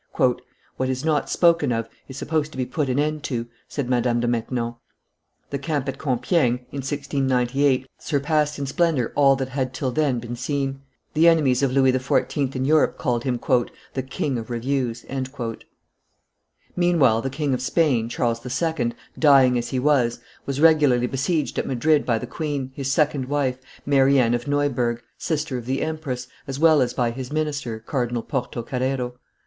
"What 0.77 0.89
is 0.89 1.05
not 1.05 1.29
spoken 1.29 1.71
of 1.71 1.87
is 2.07 2.17
supposed 2.17 2.51
to 2.53 2.57
be 2.57 2.65
put 2.65 2.89
an 2.89 2.97
end 2.97 3.21
to," 3.25 3.45
said 3.67 3.87
Madame 3.87 4.19
de 4.19 4.27
Maintenon. 4.27 4.77
The 5.51 5.59
camp 5.59 5.87
at 5.87 5.99
Compiegne, 5.99 6.65
in 6.71 6.79
1698, 6.79 7.87
surpassed 7.99 8.57
in 8.57 8.65
splendor 8.65 9.11
all 9.13 9.35
that 9.35 9.49
had 9.49 9.75
till 9.75 9.91
then 9.91 10.17
been 10.17 10.35
seen; 10.35 10.81
the 11.13 11.27
enemies 11.27 11.61
of 11.61 11.71
Louis 11.71 11.91
XIV. 11.91 12.55
in 12.55 12.65
Europe 12.65 12.97
called 12.97 13.25
him 13.25 13.39
"the 13.93 14.01
king 14.01 14.39
of 14.39 14.49
reviews." 14.49 15.05
Meanwhile 16.75 17.21
the 17.21 17.29
King 17.29 17.53
of 17.53 17.61
Spain, 17.61 18.09
Charles 18.09 18.43
II., 18.43 18.93
dying 19.19 19.55
as 19.55 19.69
he 19.69 19.77
was, 19.77 20.19
was 20.47 20.59
regularly 20.59 21.05
besieged 21.05 21.59
at 21.59 21.67
Madrid 21.67 22.07
by 22.07 22.17
the 22.17 22.25
queen, 22.25 22.71
his 22.73 22.91
second 22.91 23.25
wife, 23.25 23.59
Mary 23.85 24.17
Anne 24.19 24.33
of 24.33 24.47
Neuburg, 24.47 25.03
sister 25.19 25.59
of 25.59 25.67
the 25.67 25.83
empress, 25.83 26.27
as 26.47 26.57
well 26.57 26.81
as 26.81 26.95
by 26.95 27.11
his 27.11 27.31
minister, 27.31 27.77
Cardinal 27.79 28.23
Porto 28.23 28.63
Carrero. 28.63 29.17